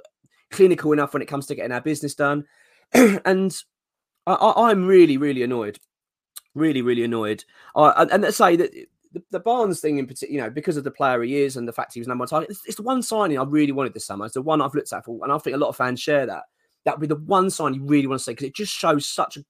clinical 0.51 0.93
enough 0.93 1.13
when 1.13 1.23
it 1.23 1.29
comes 1.29 1.47
to 1.47 1.55
getting 1.55 1.73
our 1.73 1.81
business 1.81 2.15
done, 2.15 2.45
and 2.93 3.57
I, 4.27 4.71
am 4.71 4.87
really 4.87 5.17
really 5.17 5.43
annoyed, 5.45 5.79
really 6.55 6.83
really 6.83 7.05
annoyed. 7.05 7.45
Uh, 7.77 8.07
and 8.11 8.23
let's 8.23 8.39
say 8.39 8.57
that 8.57 8.73
the, 9.15 9.23
the, 9.31 9.41
Barnes 9.41 9.81
thing 9.81 9.99
in 9.99 10.07
particular, 10.07 10.35
you 10.35 10.41
know, 10.41 10.51
because 10.51 10.77
of 10.77 10.85
the 10.85 10.91
player 10.91 11.23
he 11.23 11.41
is 11.41 11.57
and 11.57 11.67
the 11.67 11.73
fact 11.73 11.95
he 11.95 12.01
was 12.01 12.07
number 12.07 12.23
one 12.23 12.29
target, 12.29 12.51
it's, 12.51 12.63
it's, 12.67 12.77
the 12.77 12.83
one 12.83 13.03
signing 13.03 13.39
I 13.39 13.45
really 13.45 13.73
wanted 13.73 13.95
this 13.95 14.05
summer. 14.05 14.27
It's 14.27 14.35
the 14.35 14.43
one 14.43 14.61
I've 14.61 14.75
looked 14.75 14.93
at 14.93 15.05
for, 15.05 15.19
and 15.23 15.33
I 15.33 15.39
think 15.39 15.57
a 15.57 15.59
lot 15.59 15.69
of 15.69 15.77
fans 15.77 16.01
share 16.01 16.27
that 16.27 16.43
that 16.85 16.99
would 16.99 17.09
be 17.09 17.15
the 17.15 17.21
one 17.21 17.51
sign 17.51 17.75
you 17.75 17.83
really 17.83 18.07
want 18.07 18.21
to 18.21 18.25
say 18.25 18.33
because 18.33 18.47
it 18.47 18.55
just 18.55 18.73
shows 18.73 19.07
such 19.07 19.37
a 19.37 19.45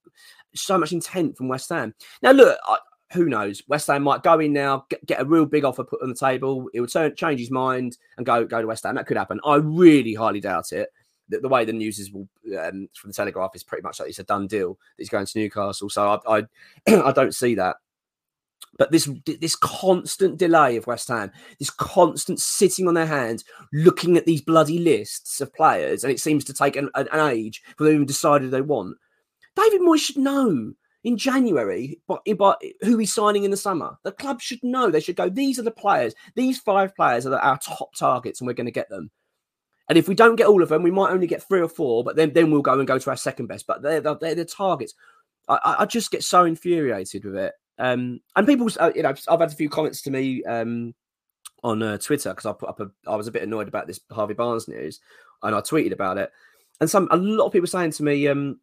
so 0.55 0.79
much 0.79 0.93
intent 0.93 1.37
from 1.37 1.49
West 1.49 1.69
Ham. 1.71 1.95
Now, 2.23 2.31
look, 2.31 2.59
I, 2.67 2.79
who 3.13 3.27
knows? 3.27 3.63
West 3.69 3.89
Ham 3.89 4.03
might 4.03 4.23
go 4.23 4.39
in 4.41 4.53
now, 4.53 4.87
get, 4.89 5.05
get, 5.07 5.21
a 5.21 5.25
real 5.25 5.47
big 5.47 5.65
offer 5.65 5.85
put 5.85 6.03
on 6.03 6.09
the 6.09 6.15
table. 6.15 6.69
It 6.73 6.81
would 6.81 6.93
turn, 6.93 7.15
change 7.17 7.41
his 7.41 7.51
mind 7.51 7.99
and 8.17 8.27
go 8.27 8.45
go 8.45 8.61
to 8.61 8.67
West 8.67 8.85
Ham. 8.85 8.95
That 8.95 9.07
could 9.07 9.17
happen. 9.17 9.41
I 9.45 9.57
really 9.57 10.15
highly 10.15 10.41
doubt 10.41 10.73
it. 10.73 10.91
The, 11.29 11.39
the 11.41 11.49
way 11.49 11.65
the 11.65 11.73
news 11.73 11.99
is 11.99 12.13
will, 12.13 12.29
um, 12.59 12.89
from 12.95 13.11
the 13.11 13.15
Telegraph 13.15 13.53
is 13.55 13.65
pretty 13.65 13.83
much 13.83 13.99
like 13.99 14.11
it's 14.11 14.19
a 14.19 14.25
done 14.25 14.47
deal 14.47 14.79
he's 14.99 15.09
going 15.09 15.27
to 15.27 15.39
Newcastle. 15.39 15.91
So 15.91 16.21
I 16.27 16.39
I, 16.39 16.47
I 16.87 17.13
don't 17.13 17.35
see 17.35 17.55
that. 17.57 17.77
But 18.79 18.91
this 18.91 19.09
this 19.25 19.57
constant 19.57 20.39
delay 20.39 20.77
of 20.77 20.87
West 20.87 21.09
Ham, 21.09 21.31
this 21.59 21.71
constant 21.71 22.41
sitting 22.41 22.89
on 22.89 22.95
their 22.95 23.07
hands, 23.07 23.45
looking 23.73 24.17
at 24.17 24.27
these 24.27 24.41
bloody 24.43 24.79
lists 24.79 25.41
of 25.41 25.55
players, 25.55 26.03
and 26.03 26.13
it 26.13 26.21
seems 26.21 26.45
to 26.45 26.55
take 26.55 26.77
an, 26.77 26.91
an 26.95 27.09
age 27.31 27.63
for 27.77 27.85
them 27.85 28.01
to 28.01 28.05
decide 28.05 28.43
who 28.43 28.51
they 28.51 28.61
want. 28.61 28.97
David 29.57 29.81
Moyes 29.81 30.01
should 30.01 30.17
know 30.17 30.73
in 31.05 31.19
January 31.19 32.01
but, 32.09 32.23
but 32.37 32.61
who 32.81 32.97
he's 32.99 33.13
signing 33.13 33.45
in 33.45 33.51
the 33.51 33.57
summer. 33.57 33.97
The 34.03 34.13
club 34.13 34.41
should 34.41 34.63
know. 34.63 34.91
They 34.91 35.01
should 35.01 35.17
go, 35.17 35.29
these 35.29 35.59
are 35.59 35.63
the 35.63 35.71
players. 35.71 36.15
These 36.35 36.59
five 36.59 36.97
players 36.97 37.27
are 37.27 37.39
our 37.39 37.59
top 37.59 37.95
targets, 37.95 38.41
and 38.41 38.47
we're 38.49 38.55
going 38.55 38.67
to 38.67 38.73
get 38.73 38.89
them. 38.89 39.11
And 39.89 39.99
if 39.99 40.09
we 40.09 40.15
don't 40.15 40.37
get 40.37 40.47
all 40.47 40.63
of 40.63 40.71
them, 40.71 40.83
we 40.83 40.91
might 40.91 41.11
only 41.11 41.27
get 41.27 41.47
three 41.47 41.61
or 41.61 41.69
four, 41.69 42.03
but 42.03 42.17
then, 42.17 42.33
then 42.33 42.51
we'll 42.51 42.63
go 42.63 42.79
and 42.79 42.89
go 42.89 42.99
to 42.99 43.11
our 43.11 43.17
second 43.17 43.47
best. 43.47 43.67
But 43.67 43.83
they're, 43.83 44.01
they're, 44.01 44.15
they're 44.15 44.35
the 44.35 44.47
targets. 44.47 44.95
I, 45.47 45.77
I 45.81 45.85
just 45.85 46.11
get 46.11 46.25
so 46.25 46.47
infuriated 46.47 47.25
with 47.27 47.37
it. 47.37 47.53
Um, 47.79 48.21
and 48.37 48.47
people, 48.47 48.69
uh, 48.79 48.93
you 48.95 49.03
know, 49.03 49.15
I've 49.29 49.41
had 49.41 49.53
a 49.53 49.55
few 49.55 49.69
comments 49.69 50.03
to 50.03 50.11
me 50.11 50.45
um, 50.45 50.95
on 51.63 51.83
uh, 51.83 51.99
Twitter 51.99 52.31
because 52.31 52.47
I 52.47 52.53
put 52.53 52.69
up 52.69 52.81
a, 52.81 52.91
I 53.07 53.17
was 53.17 53.27
a 53.27 53.33
bit 53.33 53.43
annoyed 53.43 53.69
about 53.69 53.87
this 53.87 54.01
Harvey 54.11 54.35
Barnes 54.35 54.69
news, 54.69 55.01
and 55.43 55.55
I 55.55 55.61
tweeted 55.61 55.93
about 55.93 56.19
it. 56.19 56.31
And 56.81 56.91
some, 56.91 57.09
a 57.11 57.17
lot 57.17 57.47
of 57.47 57.53
people 57.53 57.67
saying 57.67 57.93
to 57.93 58.03
me, 58.03 58.29
um, 58.29 58.59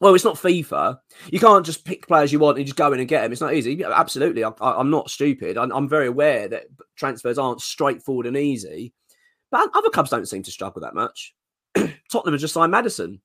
well, 0.00 0.14
it's 0.14 0.24
not 0.24 0.36
FIFA. 0.36 0.98
You 1.30 1.40
can't 1.40 1.64
just 1.64 1.84
pick 1.84 2.06
players 2.06 2.32
you 2.32 2.38
want 2.38 2.58
and 2.58 2.66
just 2.66 2.76
go 2.76 2.92
in 2.92 2.98
and 2.98 3.08
get 3.08 3.22
them. 3.22 3.32
It's 3.32 3.40
not 3.40 3.54
easy. 3.54 3.82
Absolutely, 3.84 4.44
I, 4.44 4.52
am 4.60 4.90
not 4.90 5.10
stupid. 5.10 5.56
I'm, 5.56 5.72
I'm, 5.72 5.88
very 5.88 6.08
aware 6.08 6.48
that 6.48 6.64
transfers 6.96 7.38
aren't 7.38 7.60
straightforward 7.60 8.26
and 8.26 8.36
easy. 8.36 8.92
But 9.50 9.70
other 9.72 9.90
clubs 9.90 10.10
don't 10.10 10.28
seem 10.28 10.42
to 10.42 10.50
struggle 10.50 10.82
that 10.82 10.94
much. 10.94 11.34
Tottenham 11.74 12.34
have 12.34 12.40
just 12.40 12.54
signed 12.54 12.72
Maddison, 12.72 13.20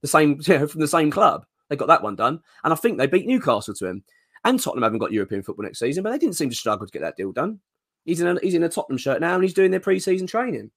the 0.00 0.08
same 0.08 0.40
you 0.46 0.58
know, 0.58 0.66
from 0.66 0.80
the 0.80 0.88
same 0.88 1.10
club. 1.10 1.44
They 1.68 1.76
got 1.76 1.88
that 1.88 2.02
one 2.02 2.16
done, 2.16 2.40
and 2.62 2.72
I 2.72 2.76
think 2.76 2.98
they 2.98 3.06
beat 3.06 3.26
Newcastle 3.26 3.74
to 3.74 3.86
him. 3.86 4.04
And 4.44 4.60
Tottenham 4.60 4.82
haven't 4.82 4.98
got 4.98 5.12
European 5.12 5.42
football 5.42 5.64
next 5.64 5.78
season, 5.78 6.02
but 6.02 6.10
they 6.10 6.18
didn't 6.18 6.36
seem 6.36 6.50
to 6.50 6.56
struggle 6.56 6.86
to 6.86 6.92
get 6.92 7.00
that 7.00 7.16
deal 7.16 7.32
done. 7.32 7.60
He's 8.04 8.20
in 8.20 8.26
a, 8.26 8.40
he's 8.40 8.54
in 8.54 8.62
a 8.62 8.68
Tottenham 8.68 8.98
shirt 8.98 9.20
now, 9.20 9.34
and 9.34 9.42
he's 9.42 9.54
doing 9.54 9.70
their 9.70 9.80
pre-season 9.80 10.26
training. 10.26 10.70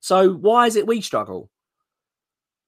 So 0.00 0.32
why 0.32 0.66
is 0.66 0.76
it 0.76 0.86
we 0.86 1.00
struggle? 1.00 1.50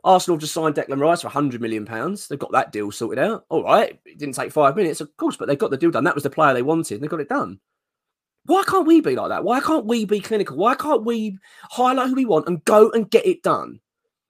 Arsenal 0.04 0.38
just 0.38 0.54
signed 0.54 0.76
Declan 0.76 1.00
Rice 1.00 1.22
for 1.22 1.28
100 1.28 1.60
million 1.60 1.84
pounds. 1.84 2.28
They've 2.28 2.38
got 2.38 2.52
that 2.52 2.70
deal 2.70 2.92
sorted 2.92 3.18
out. 3.18 3.44
All 3.48 3.64
right, 3.64 3.98
it 4.04 4.18
didn't 4.18 4.36
take 4.36 4.52
five 4.52 4.76
minutes, 4.76 5.00
of 5.00 5.14
course, 5.16 5.36
but 5.36 5.48
they 5.48 5.56
got 5.56 5.70
the 5.70 5.76
deal 5.76 5.90
done. 5.90 6.04
That 6.04 6.14
was 6.14 6.22
the 6.22 6.30
player 6.30 6.54
they 6.54 6.62
wanted. 6.62 7.00
They 7.00 7.08
got 7.08 7.20
it 7.20 7.28
done. 7.28 7.58
Why 8.44 8.62
can't 8.64 8.86
we 8.86 9.00
be 9.00 9.16
like 9.16 9.30
that? 9.30 9.42
Why 9.42 9.60
can't 9.60 9.86
we 9.86 10.04
be 10.04 10.20
clinical? 10.20 10.56
Why 10.56 10.76
can't 10.76 11.04
we 11.04 11.36
highlight 11.64 12.08
who 12.08 12.14
we 12.14 12.24
want 12.24 12.46
and 12.46 12.64
go 12.64 12.90
and 12.90 13.10
get 13.10 13.26
it 13.26 13.42
done? 13.42 13.80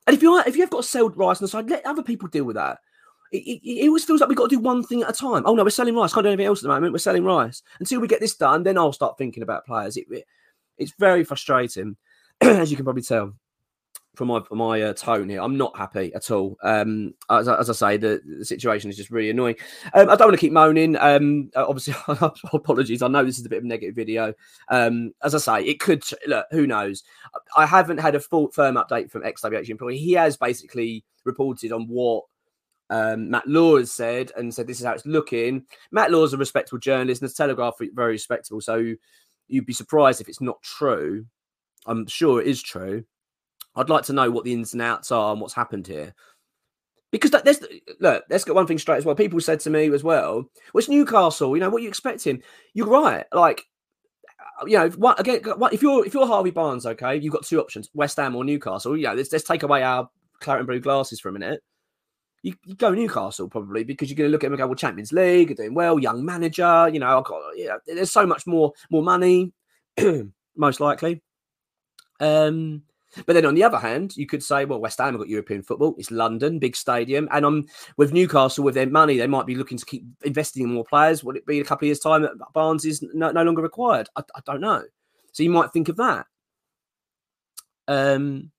And 0.06 0.16
if 0.16 0.22
you 0.22 0.38
if 0.40 0.56
you've 0.56 0.70
got 0.70 0.84
sell 0.84 1.08
Rice 1.10 1.40
on 1.40 1.44
the 1.44 1.48
side, 1.48 1.68
let 1.68 1.84
other 1.84 2.02
people 2.02 2.28
deal 2.28 2.44
with 2.44 2.56
that. 2.56 2.78
It, 3.32 3.38
it, 3.38 3.68
it, 3.68 3.88
always 3.88 4.04
feels 4.04 4.20
like 4.20 4.28
we've 4.28 4.38
got 4.38 4.50
to 4.50 4.56
do 4.56 4.60
one 4.60 4.84
thing 4.84 5.02
at 5.02 5.10
a 5.10 5.12
time. 5.12 5.42
Oh 5.46 5.54
no, 5.54 5.64
we're 5.64 5.70
selling 5.70 5.96
Rice. 5.96 6.12
Can't 6.12 6.24
do 6.24 6.28
anything 6.28 6.46
else 6.46 6.60
at 6.60 6.62
the 6.62 6.68
moment. 6.68 6.92
We're 6.92 6.98
selling 7.00 7.24
Rice 7.24 7.62
until 7.80 8.00
we 8.00 8.06
get 8.06 8.20
this 8.20 8.36
done. 8.36 8.62
Then 8.62 8.78
I'll 8.78 8.92
start 8.92 9.18
thinking 9.18 9.42
about 9.42 9.66
players. 9.66 9.96
It, 9.96 10.06
it's 10.78 10.92
very 10.98 11.24
frustrating, 11.24 11.96
as 12.40 12.70
you 12.70 12.76
can 12.76 12.84
probably 12.84 13.02
tell 13.02 13.34
from 14.16 14.28
my 14.28 14.40
my 14.50 14.82
uh, 14.82 14.92
tone 14.94 15.28
here. 15.28 15.40
I'm 15.40 15.56
not 15.56 15.76
happy 15.76 16.12
at 16.14 16.30
all. 16.30 16.56
Um, 16.62 17.14
as, 17.30 17.48
as 17.48 17.70
I 17.70 17.72
say, 17.72 17.96
the, 17.98 18.20
the, 18.38 18.44
situation 18.44 18.90
is 18.90 18.96
just 18.96 19.10
really 19.10 19.30
annoying. 19.30 19.56
Um, 19.92 20.08
I 20.08 20.16
don't 20.16 20.28
want 20.28 20.32
to 20.32 20.38
keep 20.38 20.52
moaning. 20.52 20.96
Um, 20.96 21.50
uh, 21.54 21.66
obviously, 21.68 21.94
apologies. 22.52 23.02
I 23.02 23.08
know 23.08 23.24
this 23.24 23.38
is 23.38 23.46
a 23.46 23.50
bit 23.50 23.58
of 23.58 23.64
a 23.64 23.68
negative 23.68 23.94
video. 23.94 24.32
Um, 24.68 25.12
as 25.22 25.34
I 25.34 25.38
say, 25.38 25.64
it 25.66 25.78
could 25.78 26.02
look. 26.26 26.46
Who 26.50 26.66
knows? 26.66 27.02
I 27.56 27.66
haven't 27.66 27.98
had 27.98 28.14
a 28.14 28.20
full 28.20 28.48
firm 28.50 28.76
update 28.76 29.10
from 29.10 29.22
XWH 29.22 29.68
employee. 29.68 29.98
He 29.98 30.12
has 30.12 30.36
basically 30.36 31.04
reported 31.24 31.72
on 31.72 31.86
what 31.88 32.24
um, 32.88 33.30
Matt 33.30 33.46
Law 33.46 33.76
has 33.76 33.92
said 33.92 34.32
and 34.36 34.52
said 34.52 34.66
this 34.66 34.80
is 34.80 34.86
how 34.86 34.92
it's 34.92 35.06
looking. 35.06 35.66
Matt 35.90 36.10
Law 36.10 36.24
is 36.24 36.32
a 36.32 36.38
respectable 36.38 36.78
journalist, 36.78 37.20
and 37.20 37.30
the 37.30 37.34
Telegraph 37.34 37.76
very 37.94 38.12
respectable. 38.12 38.60
So 38.60 38.94
you'd 39.48 39.66
be 39.66 39.72
surprised 39.72 40.20
if 40.20 40.28
it's 40.28 40.40
not 40.40 40.62
true. 40.62 41.26
I'm 41.86 42.06
sure 42.06 42.40
it 42.40 42.48
is 42.48 42.62
true. 42.62 43.04
I'd 43.76 43.90
like 43.90 44.04
to 44.04 44.12
know 44.12 44.30
what 44.30 44.44
the 44.44 44.52
ins 44.52 44.72
and 44.72 44.82
outs 44.82 45.12
are 45.12 45.32
and 45.32 45.40
what's 45.40 45.54
happened 45.54 45.86
here. 45.86 46.14
Because 47.12 47.30
that, 47.30 47.44
there's 47.44 47.60
look, 48.00 48.24
let's 48.28 48.44
get 48.44 48.54
one 48.54 48.66
thing 48.66 48.78
straight 48.78 48.98
as 48.98 49.04
well. 49.04 49.14
People 49.14 49.40
said 49.40 49.60
to 49.60 49.70
me 49.70 49.92
as 49.92 50.02
well, 50.02 50.34
"Well, 50.74 50.80
it's 50.80 50.88
Newcastle. 50.88 51.56
You 51.56 51.60
know 51.60 51.70
what 51.70 51.82
you 51.82 51.88
expecting? 51.88 52.42
You're 52.74 52.88
right. 52.88 53.24
Like, 53.32 53.64
you 54.66 54.76
know, 54.76 54.88
what, 54.90 55.20
again, 55.20 55.40
what, 55.56 55.72
if 55.72 55.82
you're 55.82 56.04
if 56.04 56.14
you're 56.14 56.26
Harvey 56.26 56.50
Barnes, 56.50 56.84
okay, 56.84 57.16
you've 57.16 57.32
got 57.32 57.44
two 57.44 57.60
options: 57.60 57.88
West 57.94 58.16
Ham 58.16 58.34
or 58.34 58.44
Newcastle. 58.44 58.96
Yeah, 58.96 59.12
let's, 59.12 59.30
let's 59.32 59.44
take 59.44 59.62
away 59.62 59.82
our 59.82 60.08
claret 60.40 60.60
and 60.60 60.66
blue 60.66 60.80
glasses 60.80 61.20
for 61.20 61.28
a 61.28 61.32
minute. 61.32 61.62
You, 62.42 62.54
you, 62.64 62.74
go 62.74 62.90
Newcastle 62.90 63.48
probably 63.48 63.84
because 63.84 64.10
you're 64.10 64.16
going 64.16 64.28
to 64.28 64.32
look 64.32 64.44
at 64.44 64.46
them 64.46 64.52
and 64.52 64.58
go, 64.58 64.66
well, 64.66 64.76
Champions 64.76 65.12
League, 65.12 65.50
are 65.50 65.54
doing 65.54 65.74
well, 65.74 65.98
young 65.98 66.24
manager. 66.24 66.88
You 66.88 67.00
know, 67.00 67.18
I've 67.18 67.24
got, 67.24 67.40
yeah, 67.56 67.76
there's 67.86 68.12
so 68.12 68.26
much 68.26 68.46
more 68.46 68.72
more 68.90 69.02
money, 69.02 69.52
most 70.56 70.80
likely. 70.80 71.22
Um, 72.20 72.82
but 73.24 73.32
then 73.32 73.46
on 73.46 73.54
the 73.54 73.64
other 73.64 73.78
hand, 73.78 74.16
you 74.16 74.26
could 74.26 74.42
say, 74.42 74.64
well, 74.64 74.80
West 74.80 74.98
Ham 74.98 75.14
have 75.14 75.20
got 75.20 75.28
European 75.28 75.62
football. 75.62 75.94
It's 75.98 76.10
London, 76.10 76.58
big 76.58 76.76
stadium. 76.76 77.28
And 77.32 77.44
um, 77.44 77.66
with 77.96 78.12
Newcastle, 78.12 78.64
with 78.64 78.74
their 78.74 78.88
money, 78.88 79.16
they 79.16 79.26
might 79.26 79.46
be 79.46 79.54
looking 79.54 79.78
to 79.78 79.86
keep 79.86 80.04
investing 80.24 80.64
in 80.64 80.74
more 80.74 80.84
players. 80.84 81.24
Would 81.24 81.36
it 81.36 81.46
be 81.46 81.60
a 81.60 81.64
couple 81.64 81.86
of 81.86 81.88
years' 81.88 82.00
time 82.00 82.22
that 82.22 82.36
Barnes 82.52 82.84
is 82.84 83.02
no, 83.14 83.30
no 83.30 83.42
longer 83.42 83.62
required? 83.62 84.08
I, 84.16 84.22
I, 84.34 84.40
don't 84.44 84.60
know. 84.60 84.82
So 85.32 85.42
you 85.42 85.50
might 85.50 85.72
think 85.72 85.88
of 85.88 85.96
that. 85.96 86.26
Um, 87.88 88.50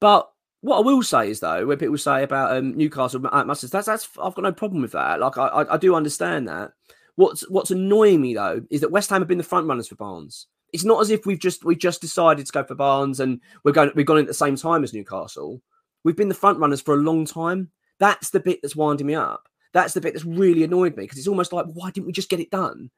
but 0.00 0.30
what 0.62 0.78
I 0.78 0.80
will 0.80 1.02
say 1.02 1.30
is 1.30 1.40
though, 1.40 1.66
when 1.66 1.78
people 1.78 1.98
say 1.98 2.22
about 2.22 2.56
um, 2.56 2.76
Newcastle, 2.76 3.20
that's 3.20 3.62
that's 3.70 4.08
I've 4.20 4.34
got 4.34 4.42
no 4.42 4.52
problem 4.52 4.82
with 4.82 4.92
that. 4.92 5.20
Like 5.20 5.38
I, 5.38 5.46
I, 5.46 5.74
I 5.74 5.76
do 5.76 5.94
understand 5.94 6.48
that. 6.48 6.72
What's 7.16 7.48
what's 7.50 7.70
annoying 7.70 8.20
me 8.20 8.34
though 8.34 8.62
is 8.70 8.80
that 8.80 8.90
West 8.90 9.10
Ham 9.10 9.20
have 9.20 9.28
been 9.28 9.38
the 9.38 9.44
front 9.44 9.66
runners 9.66 9.88
for 9.88 9.96
Barnes 9.96 10.46
it's 10.72 10.84
not 10.84 11.00
as 11.00 11.10
if 11.10 11.26
we've 11.26 11.38
just 11.38 11.64
we 11.64 11.76
just 11.76 12.00
decided 12.00 12.46
to 12.46 12.52
go 12.52 12.64
for 12.64 12.74
Barnes 12.74 13.20
and 13.20 13.40
we're 13.64 13.72
going 13.72 13.90
we've 13.94 14.06
gone 14.06 14.18
in 14.18 14.24
at 14.24 14.28
the 14.28 14.34
same 14.34 14.56
time 14.56 14.84
as 14.84 14.92
Newcastle. 14.92 15.60
We've 16.04 16.16
been 16.16 16.28
the 16.28 16.34
front 16.34 16.58
runners 16.58 16.80
for 16.80 16.94
a 16.94 16.98
long 16.98 17.26
time. 17.26 17.70
That's 17.98 18.30
the 18.30 18.40
bit 18.40 18.60
that's 18.62 18.76
winding 18.76 19.06
me 19.06 19.14
up. 19.14 19.48
That's 19.72 19.94
the 19.94 20.00
bit 20.00 20.14
that's 20.14 20.24
really 20.24 20.64
annoyed 20.64 20.96
me 20.96 21.04
because 21.04 21.18
it's 21.18 21.28
almost 21.28 21.52
like 21.52 21.66
why 21.72 21.90
didn't 21.90 22.06
we 22.06 22.12
just 22.12 22.30
get 22.30 22.40
it 22.40 22.50
done? 22.50 22.90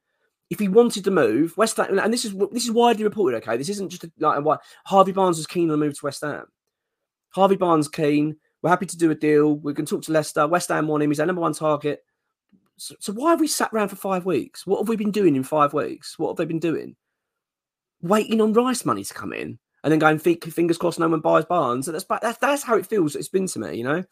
If 0.50 0.59
he 0.59 0.69
wanted 0.69 1.05
to 1.05 1.11
move, 1.11 1.57
West 1.57 1.79
Ham, 1.79 1.99
and 1.99 2.12
this 2.12 2.25
is 2.25 2.35
this 2.52 2.64
is 2.64 2.71
widely 2.71 3.05
reported. 3.05 3.38
Okay, 3.38 3.57
this 3.57 3.71
isn't 3.71 3.88
just 3.88 4.05
a, 4.05 4.12
like 4.19 4.45
what 4.45 4.62
Harvey 4.85 5.12
Barnes 5.12 5.38
was 5.38 5.47
keen 5.47 5.71
on 5.71 5.75
a 5.75 5.79
move 5.79 5.99
to 5.99 6.05
West 6.05 6.23
Ham. 6.23 6.47
Harvey 7.31 7.57
Barnes 7.57 7.88
keen. 7.88 8.37
We're 8.62 8.71
happy 8.71 8.87
to 8.87 8.99
do 8.99 9.11
a 9.11 9.14
deal. 9.14 9.57
We 9.57 9.75
can 9.75 9.87
talk 9.87 10.02
to 10.02 10.12
Leicester. 10.12 10.47
West 10.47 10.69
Ham 10.69 10.87
want 10.87 11.02
him. 11.02 11.11
He's 11.11 11.21
our 11.21 11.26
number 11.26 11.43
one 11.43 11.55
target. 11.55 12.05
So, 12.76 12.95
so 13.00 13.12
why 13.12 13.31
have 13.31 13.41
we 13.41 13.49
sat 13.49 13.73
around 13.73 13.88
for 13.88 13.97
five 13.97 14.25
weeks? 14.25 14.67
What 14.67 14.79
have 14.79 14.88
we 14.88 14.97
been 14.97 15.11
doing 15.11 15.37
in 15.37 15.43
five 15.43 15.73
weeks? 15.73 16.19
What 16.19 16.31
have 16.31 16.37
they 16.37 16.45
been 16.45 16.59
doing? 16.59 16.97
Waiting 18.03 18.41
on 18.41 18.53
Rice 18.53 18.85
money 18.85 19.05
to 19.05 19.15
come 19.15 19.33
in 19.33 19.59
and 19.85 19.91
then 19.91 19.99
going 19.99 20.19
fingers 20.19 20.79
crossed 20.79 20.99
no 20.99 21.09
one 21.09 21.21
buys 21.21 21.45
Barnes. 21.45 21.87
That's 21.87 22.05
that's 22.05 22.39
that's 22.39 22.63
how 22.63 22.77
it 22.77 22.87
feels. 22.87 23.17
It's 23.17 23.29
been 23.29 23.47
to 23.49 23.59
me, 23.59 23.77
you 23.77 23.85
know. 23.85 24.05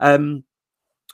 Um, 0.00 0.44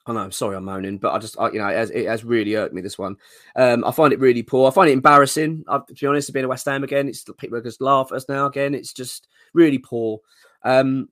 I 0.07 0.13
know. 0.13 0.31
Sorry, 0.31 0.57
I'm 0.57 0.65
moaning, 0.65 0.99
but 0.99 1.15
I 1.15 1.19
just, 1.19 1.39
I, 1.41 1.51
you 1.51 1.59
know, 1.59 1.69
it 1.69 1.77
has, 1.77 1.91
it 1.91 2.07
has, 2.07 2.25
really 2.25 2.53
hurt 2.53 2.75
me. 2.75 2.83
This 2.83 2.99
one, 2.99 3.17
um, 3.57 3.85
I 3.85 3.91
find 3.91 4.13
it 4.13 4.21
really 4.21 4.43
poor. 4.43 4.69
I 4.69 4.75
find 4.75 4.91
it 4.91 4.93
embarrassing. 4.93 5.65
I, 5.67 5.79
to 5.79 5.95
be 5.95 6.07
honest, 6.07 6.33
being 6.33 6.45
a 6.45 6.49
West 6.49 6.67
Ham 6.67 6.85
again, 6.85 7.09
it's 7.09 7.25
people 7.39 7.61
just 7.63 7.81
laugh 7.81 8.09
at 8.13 8.17
us 8.17 8.29
now 8.29 8.47
again. 8.47 8.75
It's 8.75 8.93
just 8.93 9.29
really 9.55 9.79
poor. 9.79 10.21
Um, 10.63 11.09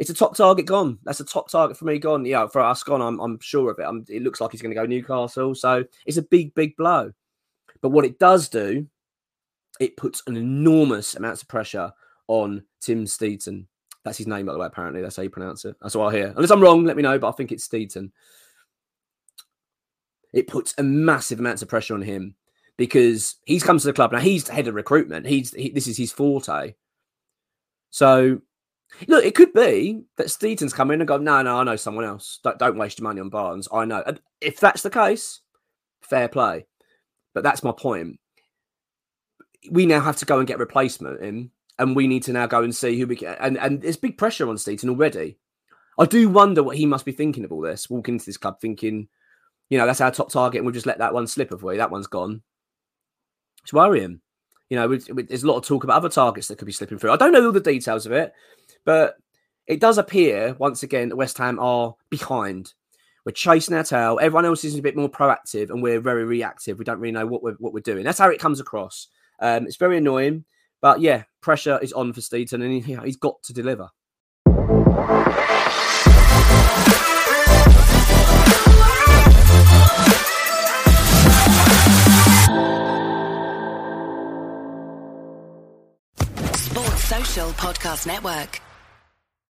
it's 0.00 0.10
a 0.10 0.14
top 0.14 0.36
target 0.36 0.66
gone. 0.66 0.98
That's 1.04 1.20
a 1.20 1.24
top 1.24 1.48
target 1.48 1.76
for 1.76 1.84
me 1.84 1.98
gone. 1.98 2.24
Yeah, 2.24 2.48
for 2.48 2.60
us 2.60 2.82
gone. 2.82 3.02
I'm, 3.02 3.20
I'm 3.20 3.38
sure 3.40 3.70
of 3.70 3.78
it. 3.78 3.86
I'm, 3.86 4.04
it 4.08 4.22
looks 4.22 4.40
like 4.40 4.50
he's 4.50 4.62
going 4.62 4.74
to 4.74 4.80
go 4.80 4.86
Newcastle. 4.86 5.54
So 5.54 5.84
it's 6.04 6.16
a 6.16 6.22
big, 6.22 6.54
big 6.54 6.76
blow. 6.76 7.12
But 7.80 7.90
what 7.90 8.04
it 8.04 8.18
does 8.18 8.48
do 8.48 8.88
it 9.80 9.96
puts 9.96 10.22
an 10.26 10.36
enormous 10.36 11.14
amount 11.16 11.42
of 11.42 11.48
pressure 11.48 11.92
on 12.26 12.64
Tim 12.80 13.04
Steidten. 13.04 13.66
That's 14.04 14.18
his 14.18 14.26
name, 14.26 14.46
by 14.46 14.52
the 14.52 14.58
way. 14.58 14.66
Apparently, 14.66 15.02
that's 15.02 15.16
how 15.16 15.22
you 15.22 15.30
pronounce 15.30 15.64
it. 15.64 15.76
That's 15.82 15.94
what 15.94 16.14
I 16.14 16.16
hear. 16.16 16.32
Unless 16.34 16.50
I'm 16.50 16.62
wrong, 16.62 16.84
let 16.84 16.96
me 16.96 17.02
know. 17.02 17.18
But 17.18 17.28
I 17.28 17.32
think 17.32 17.52
it's 17.52 17.66
Steidten. 17.66 18.10
It 20.32 20.46
puts 20.46 20.74
a 20.78 20.82
massive 20.82 21.40
amounts 21.40 21.62
of 21.62 21.68
pressure 21.68 21.94
on 21.94 22.02
him 22.02 22.34
because 22.76 23.36
he's 23.44 23.62
come 23.62 23.78
to 23.78 23.86
the 23.86 23.92
club 23.92 24.12
now. 24.12 24.20
He's 24.20 24.48
head 24.48 24.68
of 24.68 24.74
recruitment. 24.74 25.26
He's 25.26 25.52
he, 25.52 25.70
this 25.70 25.86
is 25.86 25.96
his 25.96 26.12
forte. 26.12 26.74
So, 27.90 28.40
look, 29.06 29.24
it 29.24 29.34
could 29.34 29.52
be 29.52 30.02
that 30.16 30.28
Steidten's 30.28 30.74
come 30.74 30.90
in 30.90 31.00
and 31.00 31.08
go, 31.08 31.16
no, 31.16 31.42
no, 31.42 31.56
I 31.56 31.64
know 31.64 31.76
someone 31.76 32.04
else. 32.04 32.40
Don't, 32.44 32.58
don't 32.58 32.78
waste 32.78 32.98
your 32.98 33.04
money 33.04 33.20
on 33.20 33.30
Barnes. 33.30 33.68
I 33.72 33.84
know. 33.84 34.04
If 34.40 34.60
that's 34.60 34.82
the 34.82 34.90
case, 34.90 35.40
fair 36.02 36.28
play. 36.28 36.66
But 37.34 37.42
that's 37.42 37.62
my 37.62 37.72
point. 37.72 38.20
We 39.70 39.86
now 39.86 40.00
have 40.00 40.16
to 40.16 40.24
go 40.24 40.38
and 40.38 40.46
get 40.46 40.58
replacement 40.58 41.20
in, 41.20 41.50
and 41.78 41.96
we 41.96 42.06
need 42.06 42.22
to 42.24 42.32
now 42.32 42.46
go 42.46 42.62
and 42.62 42.74
see 42.74 42.98
who 42.98 43.06
we 43.06 43.16
get. 43.16 43.38
And 43.40 43.58
and 43.58 43.82
there's 43.82 43.96
big 43.96 44.18
pressure 44.18 44.48
on 44.48 44.56
Steidten 44.56 44.88
already. 44.88 45.38
I 45.98 46.06
do 46.06 46.28
wonder 46.28 46.62
what 46.62 46.76
he 46.76 46.86
must 46.86 47.04
be 47.04 47.12
thinking 47.12 47.44
of 47.44 47.52
all 47.52 47.60
this. 47.60 47.90
Walking 47.90 48.14
into 48.14 48.26
this 48.26 48.36
club, 48.36 48.60
thinking, 48.60 49.08
you 49.68 49.78
know, 49.78 49.86
that's 49.86 50.00
our 50.00 50.12
top 50.12 50.30
target, 50.30 50.58
and 50.58 50.66
we'll 50.66 50.74
just 50.74 50.86
let 50.86 50.98
that 50.98 51.14
one 51.14 51.26
slip 51.26 51.50
of 51.50 51.62
way. 51.62 51.76
That 51.76 51.90
one's 51.90 52.06
gone. 52.06 52.42
It's 53.62 53.72
worrying. 53.72 54.20
You 54.70 54.76
know, 54.76 54.88
we, 54.88 55.00
we, 55.12 55.22
there's 55.22 55.42
a 55.42 55.46
lot 55.46 55.56
of 55.56 55.64
talk 55.64 55.84
about 55.84 55.96
other 55.96 56.08
targets 56.08 56.48
that 56.48 56.58
could 56.58 56.66
be 56.66 56.72
slipping 56.72 56.98
through. 56.98 57.12
I 57.12 57.16
don't 57.16 57.32
know 57.32 57.44
all 57.46 57.52
the 57.52 57.60
details 57.60 58.06
of 58.06 58.12
it, 58.12 58.32
but 58.84 59.16
it 59.66 59.80
does 59.80 59.98
appear 59.98 60.54
once 60.58 60.82
again 60.82 61.08
that 61.08 61.16
West 61.16 61.38
Ham 61.38 61.58
are 61.58 61.94
behind. 62.10 62.74
We're 63.24 63.32
chasing 63.32 63.76
our 63.76 63.84
tail. 63.84 64.18
Everyone 64.20 64.46
else 64.46 64.64
is 64.64 64.78
a 64.78 64.82
bit 64.82 64.96
more 64.96 65.10
proactive, 65.10 65.70
and 65.70 65.82
we're 65.82 66.00
very 66.00 66.24
reactive. 66.24 66.78
We 66.78 66.84
don't 66.84 67.00
really 67.00 67.12
know 67.12 67.26
what 67.26 67.42
we're 67.42 67.56
what 67.58 67.74
we're 67.74 67.80
doing. 67.80 68.04
That's 68.04 68.18
how 68.18 68.30
it 68.30 68.40
comes 68.40 68.60
across. 68.60 69.08
Um, 69.40 69.66
it's 69.66 69.76
very 69.76 69.98
annoying, 69.98 70.44
but 70.80 71.00
yeah, 71.00 71.24
pressure 71.40 71.78
is 71.80 71.92
on 71.92 72.12
for 72.12 72.20
Steidten, 72.20 72.64
and 72.64 72.84
he, 72.84 72.94
he's 73.04 73.16
got 73.16 73.42
to 73.44 73.52
deliver. 73.52 73.88
Sports 86.54 87.04
Social 87.04 87.48
Podcast 87.52 88.06
Network. 88.06 88.60